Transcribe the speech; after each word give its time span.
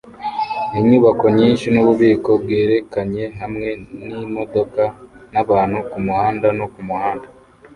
Inyubako 0.79 1.25
nyinshi 1.37 1.65
nububiko 1.73 2.31
byerekanwe 2.43 3.23
hamwe 3.39 3.69
nimodoka 4.05 4.83
nabantu 5.33 5.77
kumuhanda 5.91 6.47
no 6.59 6.65
kumuhanda 6.73 7.27